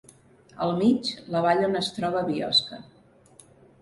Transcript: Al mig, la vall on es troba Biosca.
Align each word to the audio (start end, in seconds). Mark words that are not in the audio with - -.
Al 0.67 0.71
mig, 0.77 1.11
la 1.35 1.41
vall 1.47 1.61
on 1.67 1.77
es 1.81 1.91
troba 1.99 2.25
Biosca. 2.31 2.81